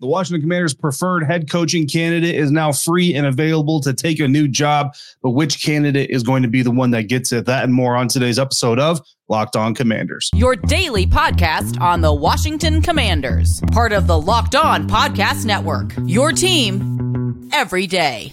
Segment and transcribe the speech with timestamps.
[0.00, 4.26] The Washington Commanders' preferred head coaching candidate is now free and available to take a
[4.26, 4.94] new job.
[5.22, 7.44] But which candidate is going to be the one that gets it?
[7.44, 10.30] That and more on today's episode of Locked On Commanders.
[10.34, 15.92] Your daily podcast on the Washington Commanders, part of the Locked On Podcast Network.
[16.06, 18.32] Your team every day.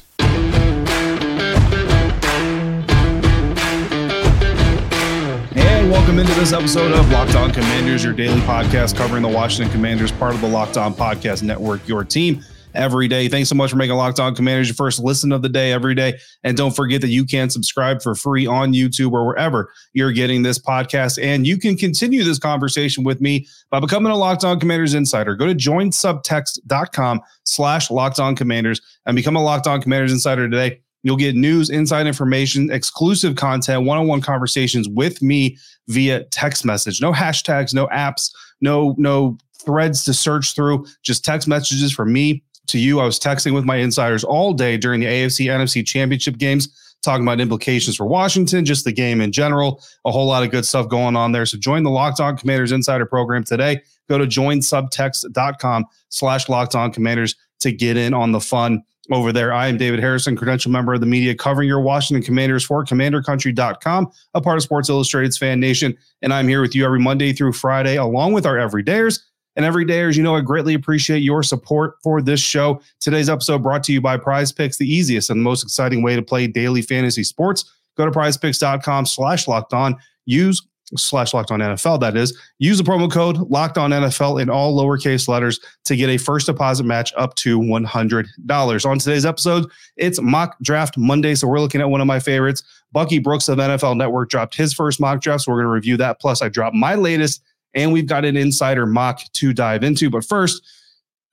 [5.88, 10.12] Welcome into this episode of Locked On Commanders, your daily podcast covering the Washington Commanders,
[10.12, 13.30] part of the Locked On Podcast Network, your team every day.
[13.30, 15.96] Thanks so much for making Locked On Commanders your first listen of the day every
[15.96, 16.20] day.
[16.44, 20.44] And don't forget that you can subscribe for free on YouTube or wherever you're getting
[20.44, 21.24] this podcast.
[21.24, 25.36] And you can continue this conversation with me by becoming a Locked On Commanders insider.
[25.36, 30.82] Go to joinsubtext.com slash Locked On Commanders and become a Locked On Commanders insider today.
[31.04, 35.58] You'll get news, inside information, exclusive content, one on one conversations with me
[35.88, 37.02] via text message.
[37.02, 42.44] No hashtags, no apps, no, no threads to search through, just text messages from me
[42.68, 43.00] to you.
[43.00, 46.70] I was texting with my insiders all day during the AFC NFC championship games,
[47.04, 50.66] talking about implications for Washington, just the game in general, a whole lot of good
[50.66, 51.46] stuff going on there.
[51.46, 53.82] So join the Locked On Commanders Insider program today.
[54.10, 59.54] Go to joinsubtext.com slash locked on commanders to get in on the fun over there.
[59.54, 64.12] I am David Harrison, credential member of the media covering your Washington Commanders for commandercountry.com,
[64.34, 65.98] a part of Sports Illustrated's Fan Nation.
[66.22, 69.20] And I'm here with you every Monday through Friday, along with our everydayers.
[69.56, 72.80] And everydayers, you know, I greatly appreciate your support for this show.
[73.00, 76.22] Today's episode brought to you by Prize Picks, the easiest and most exciting way to
[76.22, 77.74] play daily fantasy sports.
[77.98, 79.96] Go to prizepicks.com slash locked on.
[80.26, 80.62] Use
[80.96, 82.38] slash locked on NFL, that is.
[82.60, 86.46] Use the promo code locked on NFL in all lowercase letters to get a first
[86.46, 88.86] deposit match up to $100.
[88.90, 91.36] On today's episode, it's mock draft Monday.
[91.36, 92.64] So we're looking at one of my favorites.
[92.92, 95.44] Bucky Brooks of NFL Network dropped his first mock draft.
[95.44, 96.20] So we're going to review that.
[96.22, 97.42] Plus, I dropped my latest,
[97.74, 100.10] and we've got an insider mock to dive into.
[100.10, 100.62] But first,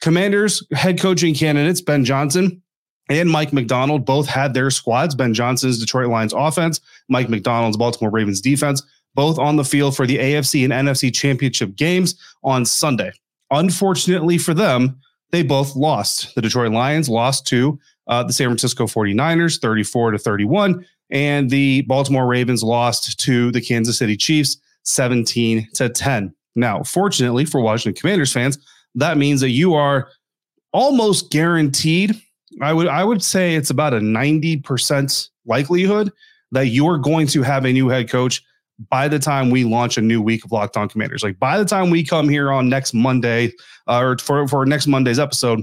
[0.00, 2.60] Commanders head coaching candidates, Ben Johnson
[3.08, 5.14] and Mike Macdonald both had their squads.
[5.14, 8.82] Ben Johnson's Detroit Lions offense, Mike Macdonald's Baltimore Ravens defense
[9.14, 13.12] both on the field for the AFC and NFC championship games on Sunday.
[13.50, 14.98] Unfortunately for them,
[15.30, 16.34] they both lost.
[16.34, 21.82] The Detroit Lions lost to uh, the San Francisco 49ers 34 to 31, and the
[21.82, 26.34] Baltimore Ravens lost to the Kansas City Chiefs 17 to 10.
[26.56, 28.58] Now, fortunately for Washington Commanders fans,
[28.94, 30.08] that means that you are
[30.72, 32.14] almost guaranteed.
[32.60, 36.12] I would I would say it's about a 90% likelihood
[36.52, 38.42] that you're going to have a new head coach
[38.90, 41.22] by the time we launch a new week of Locked On Commanders.
[41.22, 43.52] Like by the time we come here on next Monday
[43.86, 45.62] uh, or for, for next Monday's episode,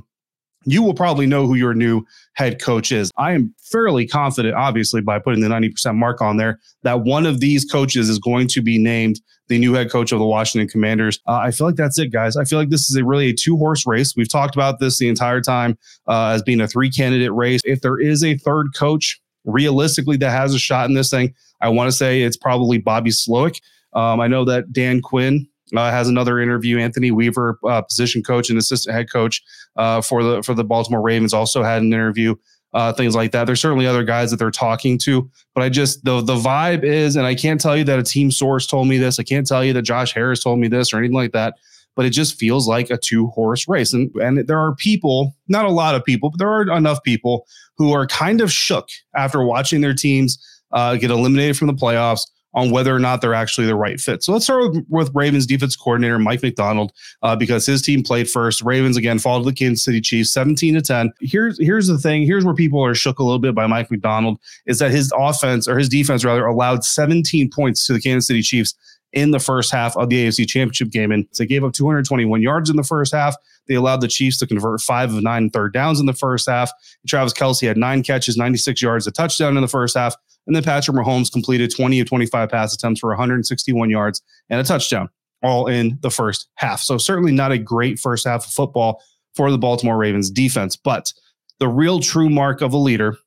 [0.66, 3.12] you will probably know who your new head coach is.
[3.18, 7.40] I am fairly confident, obviously, by putting the 90% mark on there, that one of
[7.40, 11.20] these coaches is going to be named the new head coach of the Washington Commanders.
[11.28, 12.38] Uh, I feel like that's it, guys.
[12.38, 14.16] I feel like this is a really a two horse race.
[14.16, 17.62] We've talked about this the entire time uh, as being a three candidate race.
[17.66, 21.70] If there is a third coach, realistically, that has a shot in this thing, I
[21.70, 23.62] want to say it's probably Bobby Slowik.
[23.94, 26.78] Um, I know that Dan Quinn uh, has another interview.
[26.78, 29.42] Anthony Weaver, uh, position coach and assistant head coach
[29.76, 32.36] uh, for the for the Baltimore Ravens, also had an interview.
[32.74, 33.44] Uh, things like that.
[33.44, 37.18] There's certainly other guys that they're talking to, but I just the the vibe is,
[37.18, 39.20] and I can't tell you that a team source told me this.
[39.20, 41.56] I can't tell you that Josh Harris told me this or anything like that.
[41.98, 45.66] But it just feels like a two horse race, and and there are people, not
[45.66, 47.46] a lot of people, but there are enough people
[47.78, 50.38] who are kind of shook after watching their teams
[50.74, 52.22] uh, get eliminated from the playoffs
[52.54, 54.24] on whether or not they're actually the right fit.
[54.24, 58.30] So let's start with, with Ravens defense coordinator Mike Macdonald uh, because his team played
[58.30, 58.62] first.
[58.62, 61.14] Ravens again fall to the Kansas City Chiefs 17 to 10.
[61.22, 62.24] Here's here's the thing.
[62.24, 65.68] Here's where people are shook a little bit by Mike Macdonald is that his offense
[65.68, 68.76] or his defense rather allowed 17 points to the Kansas City Chiefs
[69.14, 71.12] in the first half of the AFC Championship game.
[71.12, 73.36] And they gave up 221 yards in the first half.
[73.68, 76.72] They allowed the Chiefs to convert five of nine third downs in the first half.
[77.08, 80.16] Travis Kelce had nine catches, 96 yards, a touchdown in the first half.
[80.48, 84.64] And then Patrick Mahomes completed 20 of 25 pass attempts for 161 yards and a
[84.64, 85.10] touchdown,
[85.44, 86.82] all in the first half.
[86.82, 89.02] So, certainly not a great first half of football
[89.36, 90.76] for the Baltimore Ravens defense.
[90.76, 91.14] But
[91.60, 93.18] the real true mark of a leader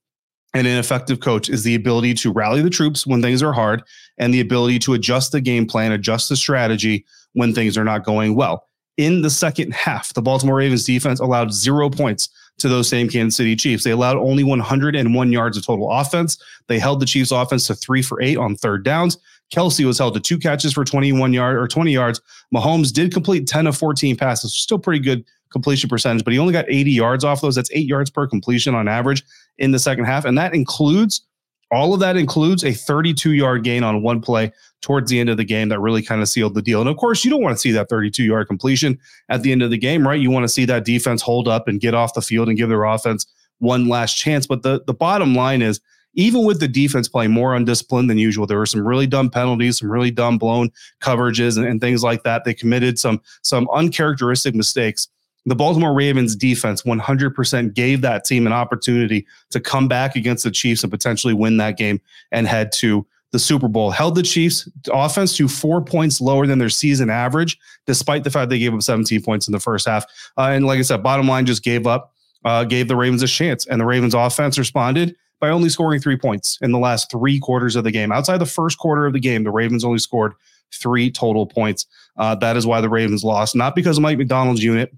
[0.54, 3.82] and an effective coach is the ability to rally the troops when things are hard
[4.18, 8.04] and the ability to adjust the game plan, adjust the strategy when things are not
[8.04, 8.66] going well.
[8.96, 12.28] In the second half, the Baltimore Ravens defense allowed zero points
[12.58, 13.84] to those same Kansas City Chiefs.
[13.84, 16.38] They allowed only 101 yards of total offense.
[16.68, 19.18] They held the Chiefs offense to three for eight on third downs.
[19.54, 22.20] Kelce was held to two catches for 21 yard or 20 yards.
[22.54, 26.52] Mahomes did complete 10 of 14 passes, still pretty good completion percentage, but he only
[26.52, 27.54] got 80 yards off those.
[27.54, 29.22] That's eight yards per completion on average
[29.58, 30.24] in the second half.
[30.24, 31.24] And that includes
[31.72, 35.36] All of that includes a 32 yard gain on one play towards the end of
[35.36, 36.80] the game that really kind of sealed the deal.
[36.80, 39.62] And of course, you don't want to see that 32 yard completion at the end
[39.62, 40.20] of the game, right?
[40.20, 42.68] You want to see that defense hold up and get off the field and give
[42.68, 43.26] their offense
[43.58, 44.46] one last chance.
[44.46, 45.80] But the, the bottom line is,
[46.16, 49.80] even with the defense playing more undisciplined than usual, there were some really dumb penalties,
[49.80, 50.70] some really dumb blown
[51.00, 52.44] coverages, and, and things like that.
[52.44, 55.08] They committed some some uncharacteristic mistakes
[55.46, 60.50] the Baltimore Ravens defense 100% gave that team an opportunity to come back against the
[60.50, 62.00] Chiefs and potentially win that game
[62.32, 63.90] and head to the Super Bowl.
[63.90, 68.48] Held the Chiefs offense to four points lower than their season average, despite the fact
[68.48, 70.04] they gave up 17 points in the first half.
[70.38, 72.14] Uh, and like I said, bottom line just gave up,
[72.44, 76.16] uh, gave the Ravens a chance, and the Ravens offense responded by only scoring three
[76.16, 78.12] points in the last three quarters of the game.
[78.12, 80.32] Outside the first quarter of the game, the Ravens only scored
[80.72, 81.86] three total points.
[82.16, 84.92] Uh, that is why the Ravens lost, not because of Mike Macdonald's unit,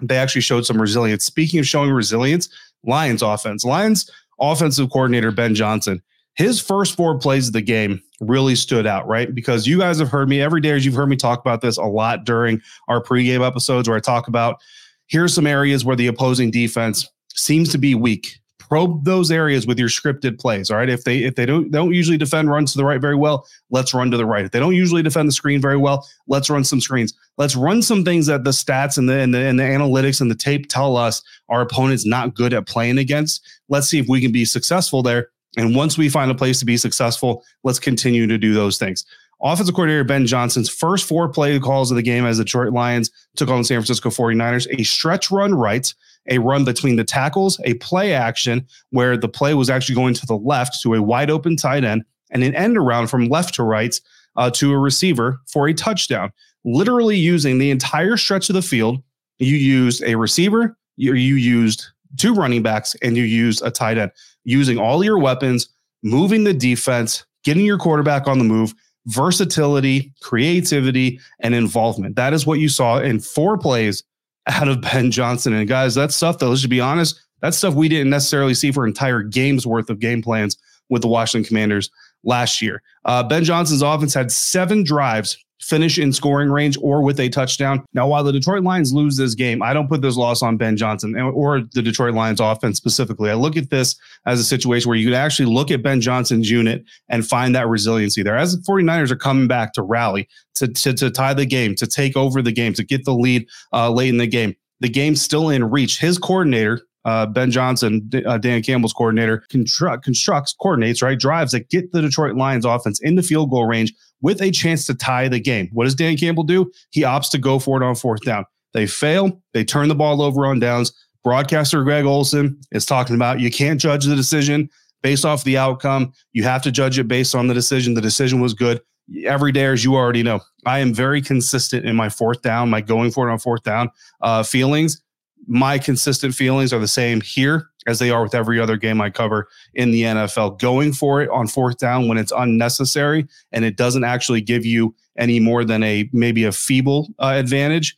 [0.00, 1.24] they actually showed some resilience.
[1.24, 2.48] Speaking of showing resilience,
[2.84, 4.10] Lions offense, Lions
[4.40, 6.02] offensive coordinator Ben Johnson,
[6.34, 9.34] his first four plays of the game really stood out, right?
[9.34, 11.78] Because you guys have heard me every day, as you've heard me talk about this
[11.78, 14.60] a lot during our pregame episodes where I talk about
[15.06, 19.78] here's some areas where the opposing defense seems to be weak probe those areas with
[19.78, 20.70] your scripted plays.
[20.70, 20.88] All right.
[20.88, 23.94] If they if they don't don't usually defend runs to the right very well, let's
[23.94, 24.44] run to the right.
[24.44, 27.14] If they don't usually defend the screen very well, let's run some screens.
[27.38, 30.30] Let's run some things that the stats and the and the, and the analytics and
[30.30, 33.42] the tape tell us our opponent's not good at playing against.
[33.68, 35.28] Let's see if we can be successful there.
[35.56, 39.04] And once we find a place to be successful, let's continue to do those things.
[39.42, 43.10] Offensive coordinator Ben Johnson's first four play calls of the game as the Detroit Lions
[43.36, 45.92] took on the San Francisco 49ers, a stretch run right
[46.28, 50.26] a run between the tackles, a play action where the play was actually going to
[50.26, 53.62] the left to a wide open tight end, and an end around from left to
[53.62, 54.00] right
[54.36, 56.32] uh, to a receiver for a touchdown.
[56.64, 59.02] Literally using the entire stretch of the field,
[59.38, 61.86] you used a receiver, you, you used
[62.16, 64.10] two running backs, and you used a tight end,
[64.44, 65.68] using all your weapons,
[66.02, 68.74] moving the defense, getting your quarterback on the move,
[69.06, 72.16] versatility, creativity, and involvement.
[72.16, 74.02] That is what you saw in four plays
[74.46, 75.52] out of Ben Johnson.
[75.52, 78.72] And guys, that stuff, though, let's just be honest, that stuff we didn't necessarily see
[78.72, 80.56] for entire games worth of game plans
[80.88, 81.90] with the Washington Commanders
[82.24, 82.82] last year.
[83.04, 87.84] Uh, ben Johnson's offense had seven drives finish in scoring range or with a touchdown.
[87.92, 90.76] Now, while the Detroit Lions lose this game, I don't put this loss on Ben
[90.76, 93.30] Johnson or the Detroit Lions offense specifically.
[93.30, 93.96] I look at this
[94.26, 97.68] as a situation where you could actually look at Ben Johnson's unit and find that
[97.68, 98.36] resiliency there.
[98.36, 101.86] As the 49ers are coming back to rally, to, to, to tie the game, to
[101.86, 104.54] take over the game, to get the lead uh, late in the game.
[104.80, 105.98] The game's still in reach.
[105.98, 111.70] His coordinator, uh, Ben Johnson, uh, Dan Campbell's coordinator, construct, constructs, coordinates, right, drives that
[111.70, 115.28] get the Detroit Lions offense in the field goal range with a chance to tie
[115.28, 115.68] the game.
[115.72, 116.70] What does Dan Campbell do?
[116.90, 118.44] He opts to go for it on fourth down.
[118.72, 119.40] They fail.
[119.54, 120.92] They turn the ball over on downs.
[121.24, 124.68] Broadcaster Greg Olsen is talking about you can't judge the decision
[125.02, 126.12] based off the outcome.
[126.32, 127.94] You have to judge it based on the decision.
[127.94, 128.80] The decision was good.
[129.24, 132.80] Every day, as you already know, I am very consistent in my fourth down, my
[132.80, 133.90] going for it on fourth down
[134.20, 135.00] uh, feelings
[135.46, 139.10] my consistent feelings are the same here as they are with every other game I
[139.10, 140.58] cover in the NFL.
[140.58, 144.94] Going for it on fourth down when it's unnecessary and it doesn't actually give you
[145.18, 147.96] any more than a maybe a feeble uh, advantage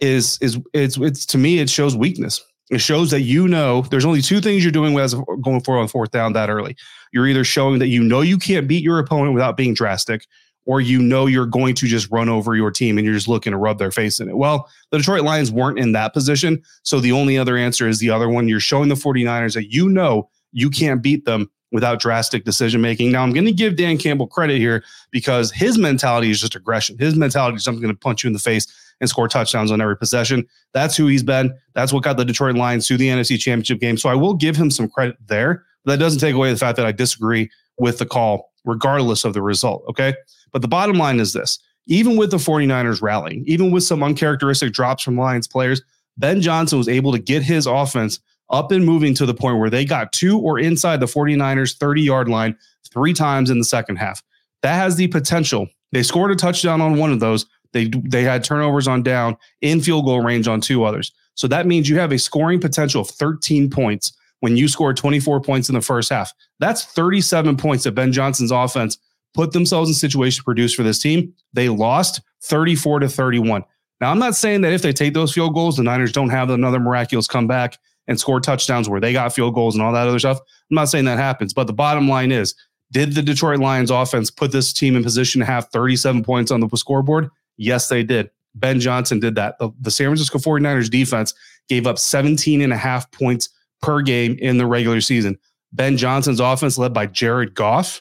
[0.00, 2.42] is is it's it's to me it shows weakness.
[2.68, 5.86] It shows that you know there's only two things you're doing as going for on
[5.86, 6.76] fourth down that early.
[7.12, 10.26] You're either showing that you know you can't beat your opponent without being drastic,
[10.66, 13.52] or you know you're going to just run over your team and you're just looking
[13.52, 14.36] to rub their face in it.
[14.36, 16.62] Well, the Detroit Lions weren't in that position.
[16.82, 18.48] So the only other answer is the other one.
[18.48, 23.12] You're showing the 49ers that you know you can't beat them without drastic decision making.
[23.12, 26.98] Now, I'm going to give Dan Campbell credit here because his mentality is just aggression.
[26.98, 28.66] His mentality is I'm going to punch you in the face
[29.00, 30.46] and score touchdowns on every possession.
[30.72, 31.56] That's who he's been.
[31.74, 33.98] That's what got the Detroit Lions to the NFC Championship game.
[33.98, 35.64] So I will give him some credit there.
[35.84, 39.34] But that doesn't take away the fact that I disagree with the call, regardless of
[39.34, 39.84] the result.
[39.88, 40.14] Okay.
[40.56, 44.72] But the bottom line is this even with the 49ers rallying, even with some uncharacteristic
[44.72, 45.82] drops from Lions players,
[46.16, 49.68] Ben Johnson was able to get his offense up and moving to the point where
[49.68, 52.56] they got to or inside the 49ers 30 yard line
[52.90, 54.22] three times in the second half.
[54.62, 55.68] That has the potential.
[55.92, 57.44] They scored a touchdown on one of those.
[57.74, 61.12] They they had turnovers on down in field goal range on two others.
[61.34, 65.42] So that means you have a scoring potential of 13 points when you scored 24
[65.42, 66.32] points in the first half.
[66.60, 68.96] That's 37 points that Ben Johnson's offense
[69.34, 71.32] put themselves in situation to produce for this team.
[71.52, 73.64] They lost 34 to 31.
[74.00, 76.50] Now, I'm not saying that if they take those field goals, the Niners don't have
[76.50, 77.78] another miraculous comeback
[78.08, 80.38] and score touchdowns where they got field goals and all that other stuff.
[80.70, 82.54] I'm not saying that happens, but the bottom line is
[82.92, 86.60] did the Detroit Lions offense put this team in position to have 37 points on
[86.60, 87.30] the scoreboard?
[87.56, 88.30] Yes, they did.
[88.54, 89.58] Ben Johnson did that.
[89.58, 91.34] The, the San Francisco 49ers defense
[91.68, 93.48] gave up 17 and a half points
[93.82, 95.38] per game in the regular season.
[95.72, 98.00] Ben Johnson's offense, led by Jared Goff,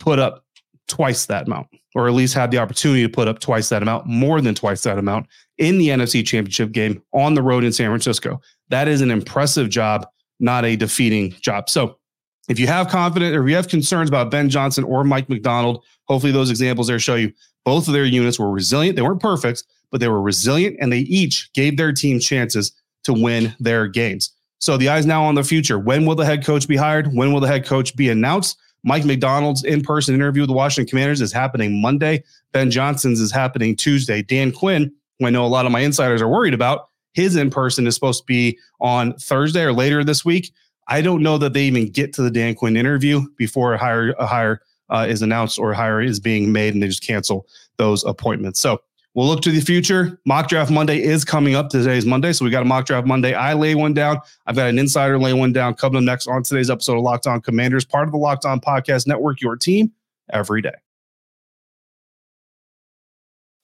[0.00, 0.44] put up
[0.88, 4.06] twice that amount, or at least had the opportunity to put up twice that amount,
[4.06, 5.26] more than twice that amount
[5.58, 8.40] in the NFC Championship game on the road in San Francisco.
[8.70, 10.06] That is an impressive job,
[10.40, 11.70] not a defeating job.
[11.70, 11.98] So
[12.48, 15.84] if you have confidence or if you have concerns about Ben Johnson or Mike Macdonald,
[16.08, 17.32] hopefully those examples there show you
[17.64, 18.96] both of their units were resilient.
[18.96, 22.72] They weren't perfect, but they were resilient and they each gave their team chances
[23.04, 24.32] to win their games.
[24.58, 25.78] So the eyes now on the future.
[25.78, 27.14] When will the head coach be hired?
[27.14, 28.58] When will the head coach be announced?
[28.82, 32.22] Mike Macdonald's in person interview with the Washington Commanders is happening Monday.
[32.52, 34.22] Ben Johnson's is happening Tuesday.
[34.22, 37.50] Dan Quinn, who I know a lot of my insiders are worried about, his in
[37.50, 40.52] person is supposed to be on Thursday or later this week.
[40.88, 44.10] I don't know that they even get to the Dan Quinn interview before a hire
[44.18, 47.46] a hire uh, is announced or a hire is being made, and they just cancel
[47.76, 48.60] those appointments.
[48.60, 48.80] So
[49.14, 50.20] we'll look to the future.
[50.26, 51.70] Mock draft Monday is coming up.
[51.70, 53.34] Today's Monday, so we got a mock draft Monday.
[53.34, 54.20] I lay one down.
[54.46, 55.74] I've got an insider lay one down.
[55.74, 58.60] Coming up next on today's episode of Locked On Commanders, part of the Locked On
[58.60, 59.40] Podcast Network.
[59.40, 59.92] Your team
[60.32, 60.74] every day.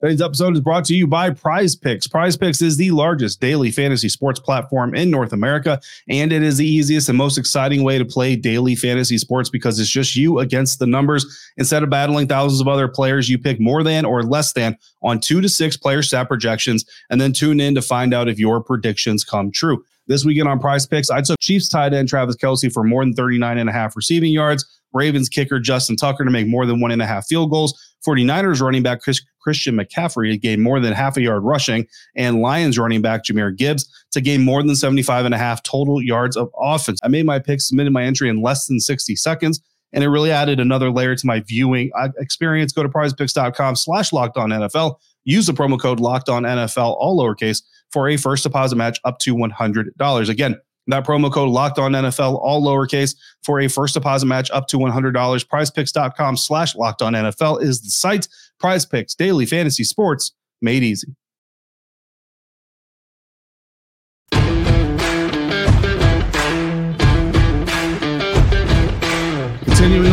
[0.07, 2.07] Today's episode is brought to you by Prize Picks.
[2.07, 6.59] Prize Picks is the largest daily fantasy sports platform in North America, and it is
[6.59, 10.39] the easiest and most exciting way to play daily fantasy sports because it's just you
[10.39, 11.51] against the numbers.
[11.57, 15.19] Instead of battling thousands of other players, you pick more than or less than on
[15.19, 18.63] two to six player stat projections, and then tune in to find out if your
[18.63, 19.85] predictions come true.
[20.09, 23.13] This weekend on Prize Picks, I took Chiefs tight end Travis Kelce for more than
[23.13, 24.65] 39 and a half receiving yards.
[24.93, 27.79] Ravens kicker Justin Tucker to make more than one and a half field goals.
[28.07, 32.41] 49ers running back Chris, Christian McCaffrey to gain more than half a yard rushing, and
[32.41, 36.37] Lions running back Jahmyr Gibbs to gain more than 75 and a half total yards
[36.37, 37.01] of offense.
[37.03, 39.61] I made my pick, submitted my entry in less than 60 seconds,
[39.93, 42.73] and it really added another layer to my viewing uh, experience.
[42.73, 44.97] Go to prizepicks.com slash locked on NFL.
[45.25, 49.19] Use the promo code locked on NFL, all lowercase, for a first deposit match up
[49.21, 50.29] to $100.
[50.29, 50.57] Again,
[50.89, 54.79] that promo code locked on NFL, all lowercase, for a first deposit match up to
[54.79, 55.13] $100.
[55.47, 58.29] Prizepicks.com slash locked on NFL is the site.
[58.61, 61.15] Prize Picks, daily fantasy sports made easy.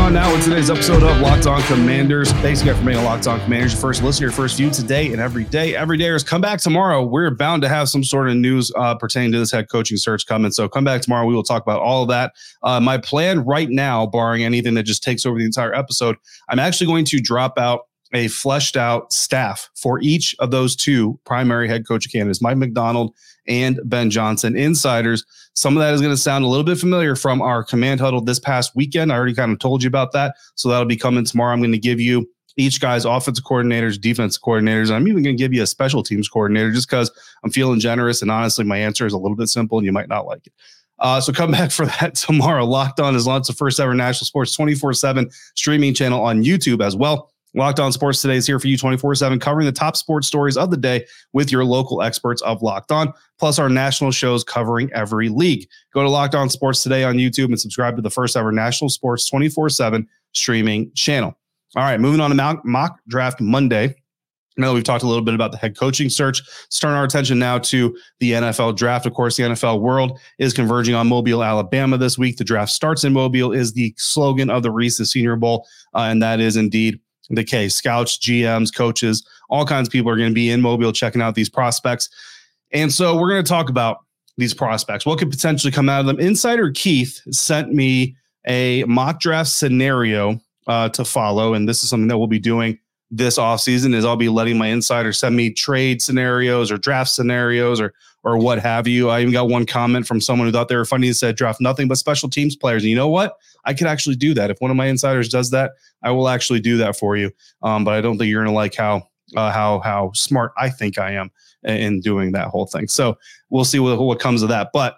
[0.03, 2.29] On now with today's episode of Locked On Commanders.
[2.33, 5.22] Thanks again for making Locked On Commanders your first listener, your first view today and
[5.22, 5.77] every day.
[5.77, 7.05] Every day is come back tomorrow.
[7.05, 10.25] We're bound to have some sort of news uh, pertaining to this head coaching search
[10.25, 10.51] coming.
[10.51, 11.25] So come back tomorrow.
[11.25, 12.33] We will talk about all of that.
[12.63, 16.17] Uh, my plan right now, barring anything that just takes over the entire episode,
[16.50, 21.20] I'm actually going to drop out a fleshed out staff for each of those two
[21.25, 23.13] primary head coach candidates, Mike Macdonald
[23.48, 24.55] and Ben Johnson.
[24.55, 28.00] Insiders, some of that is going to sound a little bit familiar from our command
[28.00, 29.12] huddle this past weekend.
[29.12, 30.36] I already kind of told you about that.
[30.55, 31.53] So that'll be coming tomorrow.
[31.53, 34.91] I'm going to give you each guy's offensive coordinators, defense coordinators.
[34.91, 37.12] I'm even going to give you a special teams coordinator just because
[37.43, 38.22] I'm feeling generous.
[38.22, 40.53] And honestly, my answer is a little bit simple and you might not like it.
[41.00, 42.65] Uh, so come back for that tomorrow.
[42.65, 46.86] Locked On is launched the first ever national sports 24 7 streaming channel on YouTube
[46.86, 47.33] as well.
[47.55, 50.57] Locked On Sports Today is here for you 24 7, covering the top sports stories
[50.57, 54.91] of the day with your local experts of Locked On, plus our national shows covering
[54.93, 55.67] every league.
[55.93, 58.89] Go to Locked On Sports Today on YouTube and subscribe to the first ever national
[58.89, 61.38] sports 24 7 streaming channel.
[61.75, 63.95] All right, moving on to mock, draft Monday.
[64.55, 67.03] Now that we've talked a little bit about the head coaching search, let's turn our
[67.03, 69.07] attention now to the NFL draft.
[69.07, 72.38] Of course, the NFL world is converging on Mobile, Alabama this week.
[72.38, 76.22] The draft starts in Mobile, is the slogan of the Reese's Senior Bowl, uh, and
[76.22, 77.00] that is indeed
[77.30, 77.75] the case.
[77.75, 81.36] Scouts, GMs, coaches, all kinds of people are going to be in Mobile checking out
[81.36, 82.10] these prospects.
[82.72, 84.00] And so we're going to talk about
[84.38, 85.06] these prospects.
[85.06, 86.20] What could potentially come out of them?
[86.20, 88.15] Insider Keith sent me
[88.48, 92.80] a mock draft scenario uh, to follow, and this is something that we'll be doing
[93.15, 97.80] this offseason is I'll be letting my insider send me trade scenarios or draft scenarios
[97.80, 99.10] or or what have you.
[99.10, 101.60] I even got one comment from someone who thought they were funny and said draft
[101.60, 102.84] nothing but special teams players.
[102.84, 103.36] And you know what?
[103.65, 104.50] I could actually do that.
[104.50, 105.72] If one of my insiders does that,
[106.03, 107.32] I will actually do that for you.
[107.62, 110.98] Um, but I don't think you're gonna like how uh, how how smart I think
[110.98, 111.32] I am
[111.63, 112.88] in doing that whole thing.
[112.88, 113.18] So
[113.50, 114.70] we'll see what, what comes of that.
[114.74, 114.98] But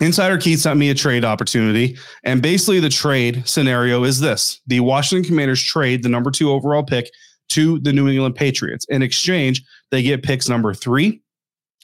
[0.00, 1.96] Insider Keith sent me a trade opportunity.
[2.24, 6.84] And basically, the trade scenario is this the Washington Commanders trade the number two overall
[6.84, 7.10] pick
[7.50, 8.86] to the New England Patriots.
[8.88, 11.22] In exchange, they get picks number three,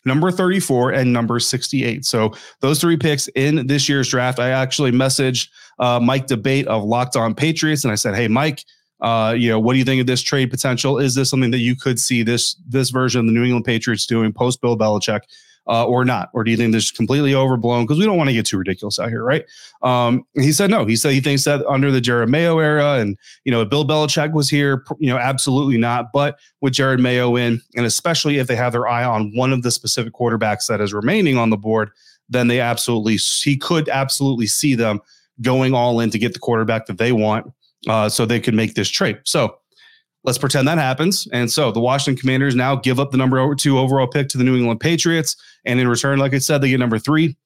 [0.04, 2.04] number 34, and number 68.
[2.04, 4.38] So those three picks in this year's draft.
[4.38, 8.64] I actually messaged uh, Mike D'Abate of Locked On Patriots, and I said, "Hey, Mike."
[9.00, 10.98] Uh, you know, what do you think of this trade potential?
[10.98, 14.06] Is this something that you could see this this version of the New England Patriots
[14.06, 15.22] doing post Bill Belichick?
[15.66, 16.28] Uh, or not?
[16.34, 17.84] Or do you think this is completely overblown?
[17.84, 19.46] Because we don't want to get too ridiculous out here, right?
[19.80, 20.84] Um, he said no.
[20.84, 24.32] He said he thinks that under the Jerod Mayo era and, you know, Bill Belichick
[24.32, 26.12] was here, you know, absolutely not.
[26.12, 29.62] But with Jerod Mayo in, and especially if they have their eye on one of
[29.62, 31.90] the specific quarterbacks that is remaining on the board,
[32.28, 35.00] then they absolutely he could absolutely see them
[35.40, 37.50] going all in to get the quarterback that they want,
[37.88, 39.18] uh, so they could make this trade.
[39.24, 39.56] So
[40.24, 41.28] let's pretend that happens.
[41.32, 44.44] And so the Washington Commanders now give up the number two overall pick to the
[44.44, 47.36] New England Patriots, and in return, like I said, they get number three,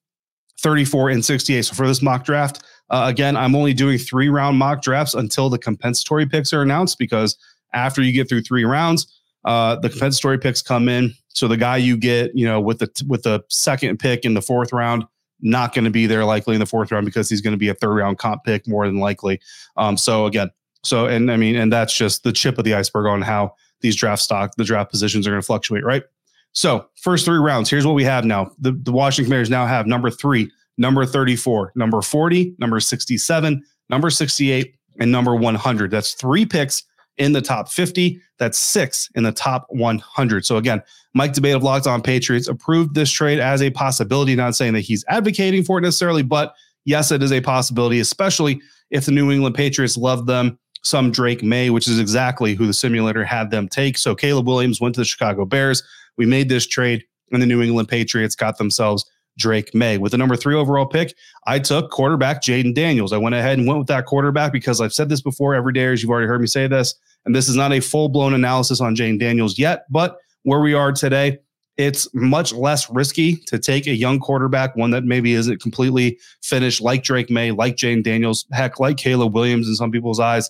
[0.59, 1.61] 34 and 68.
[1.63, 5.49] So for this mock draft, uh, again, I'm only doing three round mock drafts until
[5.49, 7.37] the compensatory picks are announced because
[7.73, 11.13] after you get through three rounds, uh, the compensatory picks come in.
[11.29, 14.41] So the guy you get, you know, with the with the second pick in the
[14.41, 15.05] fourth round,
[15.41, 17.69] not going to be there likely in the fourth round because he's going to be
[17.69, 19.39] a third round comp pick more than likely.
[19.77, 20.49] Um, so again,
[20.83, 23.95] so and I mean, and that's just the chip of the iceberg on how these
[23.95, 26.03] draft stock, the draft positions are going to fluctuate, right?
[26.51, 28.51] So first three rounds, here's what we have now.
[28.59, 34.09] The, the Washington Commanders now have number three, number 34, number 40, number 67, number
[34.09, 35.91] 68, and number 100.
[35.91, 36.83] That's three picks
[37.17, 38.19] in the top 50.
[38.39, 40.45] That's six in the top 100.
[40.45, 40.81] So again,
[41.13, 44.81] Mike D'Abate of Locked On Patriots approved this trade as a possibility, not saying that
[44.81, 46.53] he's advocating for it necessarily, but
[46.85, 51.43] yes, it is a possibility, especially if the New England Patriots love them some Drake
[51.43, 53.97] Maye, which is exactly who the simulator had them take.
[53.97, 55.83] So Caleb Williams went to the Chicago Bears.
[56.17, 59.05] We made this trade, and the New England Patriots got themselves
[59.37, 59.97] Drake Maye.
[59.97, 61.15] With the number three overall pick,
[61.47, 63.13] I took quarterback Jayden Daniels.
[63.13, 65.85] I went ahead and went with that quarterback because I've said this before every day,
[65.85, 66.93] as you've already heard me say this.
[67.25, 70.73] And this is not a full blown analysis on Jayden Daniels yet, but where we
[70.73, 71.39] are today,
[71.77, 76.81] it's much less risky to take a young quarterback, one that maybe isn't completely finished,
[76.81, 80.49] like Drake Maye, like Jayden Daniels, heck, like Caleb Williams in some people's eyes,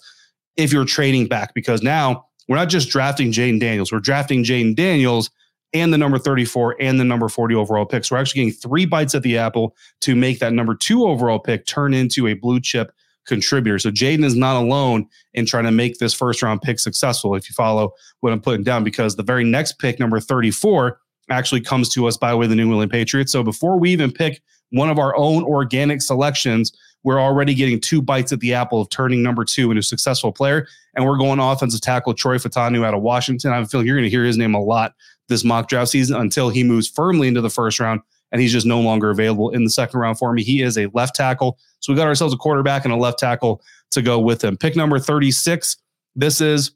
[0.60, 4.76] if you're trading back, because now we're not just drafting Jayden Daniels, we're drafting Jayden
[4.76, 5.32] Daniels
[5.74, 8.04] and the number 34 and the number 40 overall pick.
[8.04, 11.40] So we're actually getting three bites at the apple to make that number two overall
[11.40, 12.92] pick turn into a blue chip
[13.26, 13.80] contributor.
[13.80, 17.50] So Jayden is not alone in trying to make this first round pick successful, if
[17.50, 21.00] you follow what I'm putting down, because the very next pick, number 34,
[21.30, 23.32] actually comes to us by way of the New England Patriots.
[23.32, 26.72] So before we even pick one of our own organic selections,
[27.04, 30.32] we're already getting two bites at the apple of turning number two into a successful
[30.32, 30.68] player.
[30.96, 33.52] And we're going offensive tackle Troy Fautanu out of Washington.
[33.52, 34.94] I have a feeling you're going to hear his name a lot
[35.30, 38.66] this mock draft season until he moves firmly into the first round and he's just
[38.66, 40.44] no longer available in the second round for me.
[40.44, 41.58] He is a left tackle.
[41.80, 44.58] So we got ourselves a quarterback and a left tackle to go with him.
[44.58, 45.78] Pick number 36.
[46.16, 46.72] This is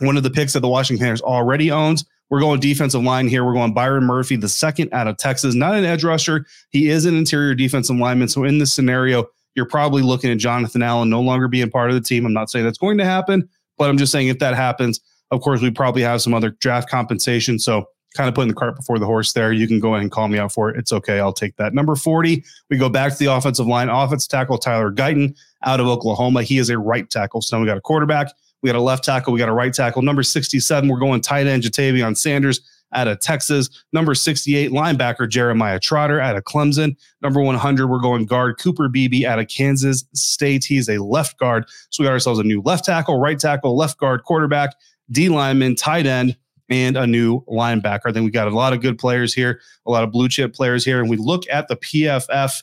[0.00, 2.04] one of the picks that the Washington already owns.
[2.32, 3.44] We're going defensive line here.
[3.44, 6.46] We're going Byron Murphy, the second out of Texas, not an edge rusher.
[6.70, 8.28] He is an interior defensive lineman.
[8.28, 11.94] So in this scenario, you're probably looking at Jonathan Allen no longer being part of
[11.94, 12.24] the team.
[12.24, 14.98] I'm not saying that's going to happen, but I'm just saying if that happens,
[15.30, 17.58] of course, we probably have some other draft compensation.
[17.58, 17.84] So
[18.16, 19.52] kind of putting the cart before the horse there.
[19.52, 20.78] You can go ahead and call me out for it.
[20.78, 21.20] It's okay.
[21.20, 21.74] I'll take that.
[21.74, 23.90] Number 40, we go back to the offensive line.
[23.90, 26.44] Offensive tackle Tyler Guyton out of Oklahoma.
[26.44, 27.42] He is a right tackle.
[27.42, 28.28] So now we got a quarterback.
[28.62, 29.32] We got a left tackle.
[29.32, 30.02] We got a right tackle.
[30.02, 32.60] Number 67, we're going tight end Ja'Tavion Sanders
[32.92, 33.70] out of Texas.
[33.92, 36.96] Number 68, linebacker Jeremiah Trotter out of Clemson.
[37.22, 40.64] Number 100, we're going guard Cooper Beebe out of Kansas State.
[40.64, 41.64] He's a left guard.
[41.90, 44.74] So we got ourselves a new left tackle, right tackle, left guard, quarterback,
[45.10, 46.36] D lineman, tight end,
[46.68, 48.06] and a new linebacker.
[48.06, 50.54] I think we got a lot of good players here, a lot of blue chip
[50.54, 51.00] players here.
[51.00, 52.62] And we look at the PFF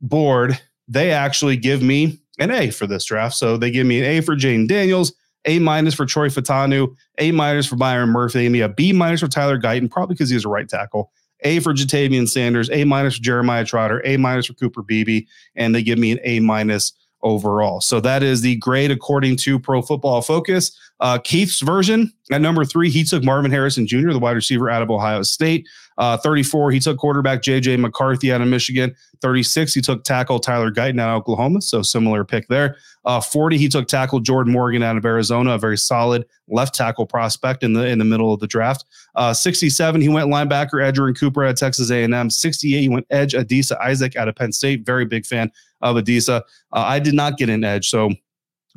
[0.00, 3.36] board, they actually give me an A for this draft.
[3.36, 5.12] So they give me an A for Jayden Daniels,
[5.46, 9.58] A minus for Troy Fautanu, A minus for Byron Murphy, a B minus for Tyler
[9.58, 11.10] Guyton, probably because he's a right tackle.
[11.44, 15.26] A for Ja'Tavion Sanders, A minus for Jeremiah Trotter, A minus for Cooper Beebe,
[15.56, 17.80] and they give me an A minus overall.
[17.80, 20.76] So that is the grade according to Pro Football Focus.
[21.00, 24.82] Uh, Keith's version at number three, he took Marvin Harrison Jr., the wide receiver out
[24.82, 25.68] of Ohio State.
[26.02, 28.92] Uh, 34, he took quarterback JJ McCarthy out of Michigan.
[29.20, 31.62] 36, he took tackle Tyler Guyton out of Oklahoma.
[31.62, 32.76] So similar pick there.
[33.04, 37.06] Uh, 40, he took tackle Jordan Morgan out of Arizona, a very solid left tackle
[37.06, 38.84] prospect in the in the middle of the draft.
[39.14, 42.30] Uh, 67, he went linebacker Edgerrin Cooper out of Texas A&M.
[42.30, 44.84] 68, he went edge Adisa Isaac out of Penn State.
[44.84, 46.40] Very big fan of Adisa.
[46.72, 48.10] Uh, I did not get an edge, so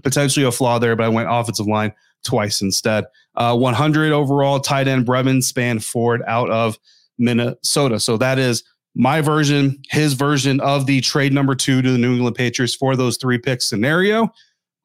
[0.04, 1.92] potentially a flaw there, but I went offensive line
[2.24, 3.06] twice instead.
[3.36, 6.78] Uh, 100 overall, tight end Brevyn Spann-Ford out of
[7.17, 7.99] Minnesota.
[7.99, 8.63] So that is
[8.95, 12.95] my version, his version of the trade number two to the New England Patriots for
[12.95, 14.30] those three pick scenario.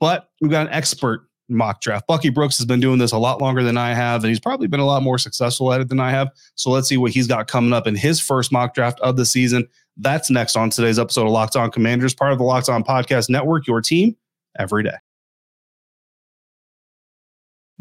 [0.00, 2.06] But we've got an expert mock draft.
[2.06, 4.66] Bucky Brooks has been doing this a lot longer than I have, and he's probably
[4.66, 6.30] been a lot more successful at it than I have.
[6.54, 9.26] So let's see what he's got coming up in his first mock draft of the
[9.26, 9.68] season.
[9.96, 13.28] That's next on today's episode of Locked On Commanders, part of the Locked On Podcast
[13.28, 14.16] Network, your team
[14.58, 14.96] every day.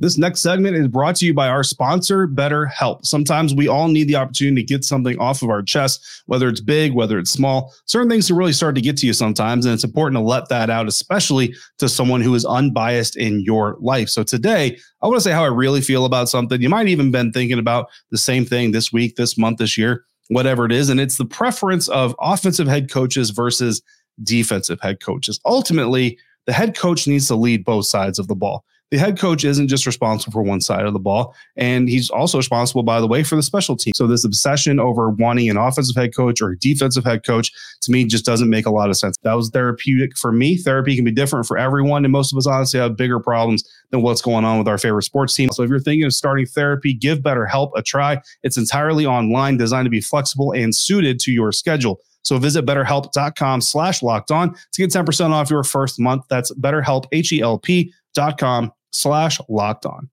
[0.02, 3.06] This next segment is brought to you by our sponsor, BetterHelp.
[3.06, 6.62] Sometimes we all need the opportunity to get something off of our chest, whether it's
[6.62, 7.74] big, whether it's small.
[7.84, 10.48] Certain things can really start to get to you sometimes, and it's important to let
[10.48, 14.08] that out, especially to someone who is unbiased in your life.
[14.08, 16.62] So today, I want to say how I really feel about something.
[16.62, 20.06] You might even been thinking about the same thing this week, this month, this year.
[20.30, 20.90] whatever it is.
[20.90, 23.82] And it's the preference of offensive head coaches versus
[24.24, 25.40] defensive head coaches.
[25.46, 29.46] Ultimately, the head coach needs to lead both sides of the ball the head coach
[29.46, 33.08] isn't just responsible for one side of the ball, and he's also responsible, by the
[33.08, 33.94] way, for the special team.
[33.96, 37.92] So this obsession over wanting an offensive head coach or a defensive head coach to
[37.92, 39.16] me just doesn't make a lot of sense.
[39.22, 40.58] That was therapeutic for me.
[40.58, 44.02] Therapy can be different for everyone, and most of us honestly have bigger problems than
[44.02, 45.50] what's going on with our favorite sports team.
[45.52, 48.20] So if you're thinking of starting therapy, give BetterHelp a try.
[48.42, 52.00] It's entirely online, designed to be flexible and suited to your schedule.
[52.24, 56.24] So visit betterhelp.com slash locked on to get 10% off your first month.
[56.30, 60.10] That's betterhelp, H-E-L-P dot com slash locked on.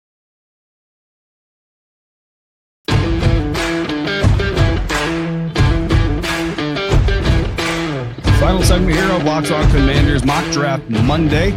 [8.42, 11.52] Final segment here of Locked On Commanders mock draft Monday.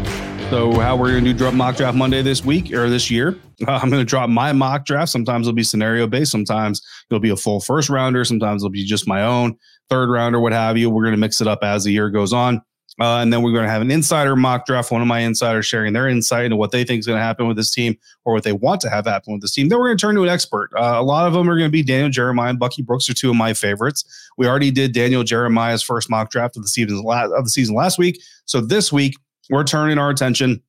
[0.52, 3.36] So, how we're going to do drop mock draft Monday this week or this year?
[3.68, 5.12] I'm going to drop my mock draft.
[5.12, 6.32] Sometimes it'll be scenario based.
[6.32, 8.24] Sometimes it'll be a full first rounder.
[8.24, 9.58] Sometimes it'll be just my own
[9.90, 10.92] third rounder, what have you.
[10.92, 12.62] We're going to mix it up as the year goes on.
[13.00, 15.66] Uh, and then we're going to have an insider mock draft, one of my insiders
[15.66, 18.34] sharing their insight into what they think is going to happen with this team or
[18.34, 19.68] what they want to have happen with this team.
[19.68, 20.70] Then we're going to turn to an expert.
[20.78, 23.14] Uh, a lot of them are going to be Daniel Jeremiah and Bucky Brooks are
[23.14, 24.30] two of my favorites.
[24.38, 27.98] We already did Daniel Jeremiah's first mock draft of the season of the season last
[27.98, 28.22] week.
[28.46, 29.16] So this week
[29.50, 30.62] we're turning our attention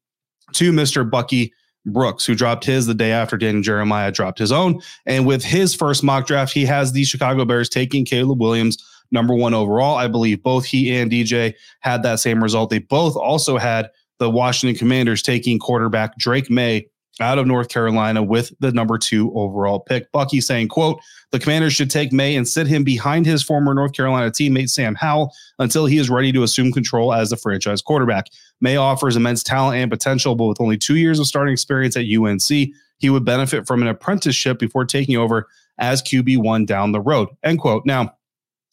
[0.55, 1.09] to Mr.
[1.09, 1.53] Bucky
[1.87, 4.83] Brooks, who dropped his the day after Daniel Jeremiah dropped his own.
[5.07, 8.77] And with his first mock draft, he has the Chicago Bears taking Caleb Williams
[9.11, 9.97] number one overall.
[9.97, 12.71] I believe both he and DJ had that same result.
[12.71, 16.89] They both also had the Washington Commanders taking quarterback Drake Maye
[17.21, 20.11] out of North Carolina with the number two overall pick.
[20.13, 21.01] Bucky saying, quote,
[21.33, 24.95] the commanders should take Maye and sit him behind his former North Carolina teammate Sam
[24.95, 28.27] Howell until he is ready to assume control as the franchise quarterback.
[28.61, 32.05] Maye offers immense talent and potential, but with only two years of starting experience at
[32.05, 37.29] UNC, he would benefit from an apprenticeship before taking over as QB1 down the road.
[37.43, 37.85] End quote.
[37.85, 38.16] Now,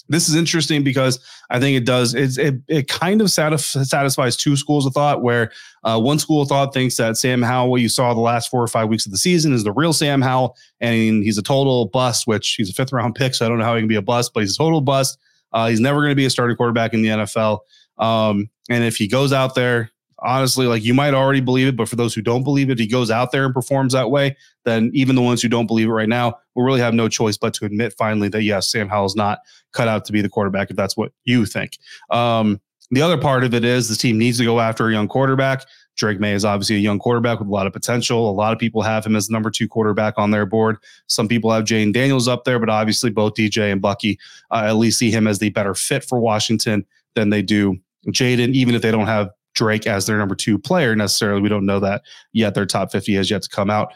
[0.09, 4.35] this is interesting because I think it does it it, it kind of satisf- satisfies
[4.35, 5.21] two schools of thought.
[5.21, 5.51] Where
[5.83, 8.67] uh, one school of thought thinks that Sam Howell, you saw the last four or
[8.67, 12.27] five weeks of the season, is the real Sam Howell, and he's a total bust.
[12.27, 14.01] Which he's a fifth round pick, so I don't know how he can be a
[14.01, 15.17] bust, but he's a total bust.
[15.51, 17.59] Uh, he's never going to be a starting quarterback in the NFL.
[17.97, 19.91] Um, and if he goes out there
[20.23, 22.87] honestly, like you might already believe it, but for those who don't believe it, he
[22.87, 25.91] goes out there and performs that way, then even the ones who don't believe it
[25.91, 29.15] right now will really have no choice but to admit finally that yes, Sam Howell's
[29.15, 29.39] not
[29.73, 31.77] cut out to be the quarterback if that's what you think.
[32.09, 35.07] Um, the other part of it is the team needs to go after a young
[35.07, 35.65] quarterback.
[35.95, 38.29] Drake Maye is obviously a young quarterback with a lot of potential.
[38.29, 40.77] A lot of people have him as number two quarterback on their board.
[41.07, 44.19] Some people have Jayden Daniels up there, but obviously both DJ and Bucky
[44.51, 48.53] uh, at least see him as the better fit for Washington than they do Jayden,
[48.53, 51.41] even if they don't have Drake as their number two player necessarily.
[51.41, 52.55] We don't know that yet.
[52.55, 53.93] Their top 50 has yet to come out.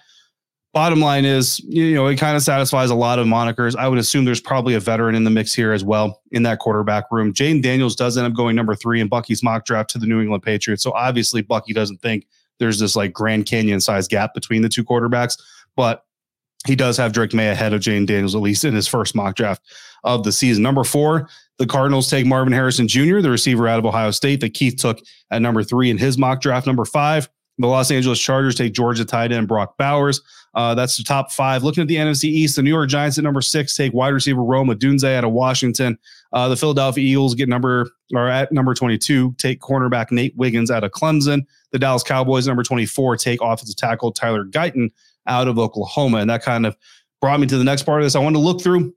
[0.74, 3.76] Bottom line is, you know, it kind of satisfies a lot of monikers.
[3.76, 6.60] I would assume there's probably a veteran in the mix here as well in that
[6.60, 7.34] quarterback room.
[7.34, 10.22] Jayden Daniels does end up going number three in Bucky's mock draft to the New
[10.22, 10.84] England Patriots.
[10.84, 12.28] So obviously, Bucky doesn't think
[12.60, 15.41] there's this like Grand Canyon size gap between the two quarterbacks,
[15.76, 16.04] but
[16.68, 19.36] he does have Drake Maye ahead of Jayden Daniels, at least in his first mock
[19.36, 19.62] draft
[20.04, 20.64] of the season.
[20.64, 24.54] Number four, the Cardinals take Marvin Harrison Jr., the receiver out of Ohio State that
[24.54, 25.00] Keith took
[25.32, 26.68] at number three in his mock draft.
[26.68, 30.22] Number five, the Los Angeles Chargers take Georgia tight end Brock Bowers.
[30.54, 31.64] Uh, that's the top five.
[31.64, 34.44] Looking at the NFC East, the New York Giants at number six take wide receiver
[34.44, 35.98] Rome Odunze out of Washington.
[36.34, 40.84] Uh, the Philadelphia Eagles get number or at number 22 take cornerback Nate Wiggins out
[40.84, 41.46] of Clemson.
[41.72, 44.92] The Dallas Cowboys number 24 take offensive tackle Tyler Guyton
[45.28, 46.76] out of Oklahoma, and that kind of
[47.22, 48.16] brought me to the next part of this.
[48.16, 48.94] I want to look through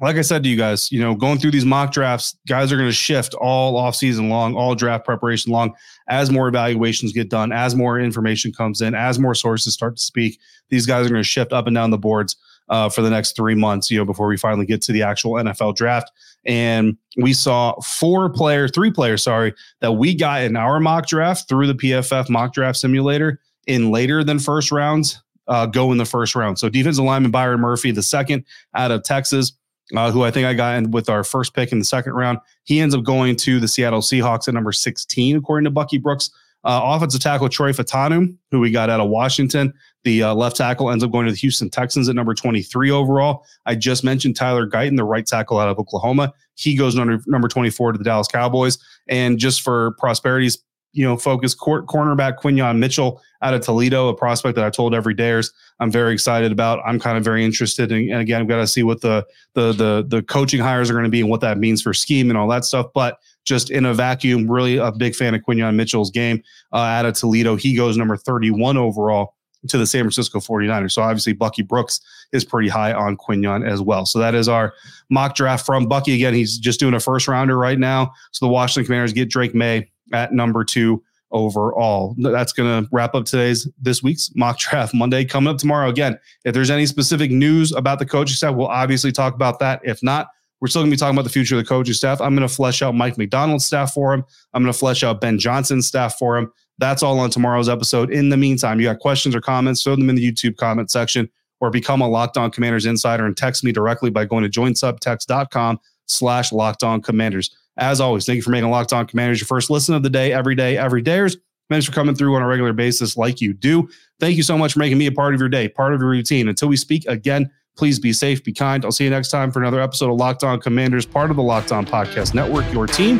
[0.00, 2.76] like I said to you guys, you know, going through these mock drafts, guys are
[2.76, 5.74] going to shift all off season long, all draft preparation long,
[6.08, 10.02] as more evaluations get done, as more information comes in, as more sources start to
[10.02, 10.38] speak.
[10.68, 12.36] These guys are going to shift up and down the boards
[12.68, 15.32] uh, for the next three months, you know, before we finally get to the actual
[15.32, 16.10] NFL draft.
[16.44, 21.48] And we saw four players, three players, sorry, that we got in our mock draft
[21.48, 25.22] through the PFF mock draft simulator in later than first rounds.
[25.48, 26.58] Uh, go in the first round.
[26.58, 29.52] So defensive lineman Byron Murphy, the second out of Texas
[29.94, 32.38] uh, who I think I got in with our first pick in the second round.
[32.64, 36.30] He ends up going to the Seattle Seahawks at number 16, according to Bucky Brooks.
[36.64, 39.72] Uh, offensive tackle Troy Fautanu, who we got out of Washington.
[40.02, 43.44] The uh, left tackle ends up going to the Houston Texans at number 23 overall.
[43.66, 46.32] I just mentioned Tyler Guyton, the right tackle out of Oklahoma.
[46.56, 48.78] He goes number, number 24 to the Dallas Cowboys.
[49.06, 50.58] And just for prosperity's
[50.96, 54.94] you know, focus court, cornerback Quinyon Mitchell out of Toledo, a prospect that I told
[54.94, 56.80] every dayers I'm very excited about.
[56.86, 59.72] I'm kind of very interested in, and again, I've got to see what the the
[59.72, 62.38] the the coaching hires are going to be and what that means for scheme and
[62.38, 62.86] all that stuff.
[62.94, 67.04] But just in a vacuum, really a big fan of Quinyon Mitchell's game uh, out
[67.04, 67.56] of Toledo.
[67.56, 69.34] He goes number 31 overall
[69.68, 70.92] to the San Francisco 49ers.
[70.92, 72.00] So obviously Bucky Brooks
[72.32, 74.06] is pretty high on Quinyon as well.
[74.06, 74.72] So that is our
[75.10, 76.14] mock draft from Bucky.
[76.14, 78.12] Again, he's just doing a first rounder right now.
[78.32, 82.14] So the Washington Commanders get Drake Maye at number two overall.
[82.18, 85.24] That's going to wrap up today's this week's mock draft Monday.
[85.24, 86.18] Coming up tomorrow again.
[86.44, 89.80] If there's any specific news about the coaching staff, we'll obviously talk about that.
[89.84, 90.28] If not,
[90.60, 92.20] we're still going to be talking about the future of the coaching staff.
[92.20, 94.24] I'm going to flesh out Mike Macdonald's staff for him.
[94.54, 96.50] I'm going to flesh out Ben Johnson's staff for him.
[96.78, 98.10] That's all on tomorrow's episode.
[98.10, 101.28] In the meantime, you got questions or comments, throw them in the YouTube comment section
[101.60, 105.80] or become a Locked On Commanders insider and text me directly by going to joinsubtext.com
[106.06, 107.56] slash Locked On Commanders.
[107.76, 110.32] As always, thank you for making Locked On Commanders your first listen of the day,
[110.32, 111.36] every day, every dayers.
[111.68, 113.88] Thanks for coming through on a regular basis like you do.
[114.20, 116.08] Thank you so much for making me a part of your day, part of your
[116.08, 116.48] routine.
[116.48, 118.84] Until we speak again, please be safe, be kind.
[118.84, 121.42] I'll see you next time for another episode of Locked On Commanders, part of the
[121.42, 123.18] Locked On Podcast Network, your team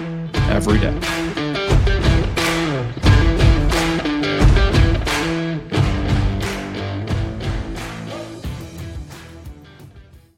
[0.49, 1.26] every day.